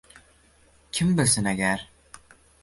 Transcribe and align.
Kim 0.91 1.17
bilsin 1.17 1.45
agar. 1.45 1.87